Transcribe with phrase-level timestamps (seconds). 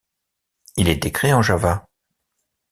[0.77, 1.85] Il est écrit en Java.